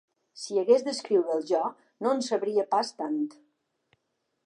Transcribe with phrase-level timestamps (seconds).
[0.43, 1.61] Si hagués d’escriure’l jo,
[2.07, 3.25] no en sabria pas tant.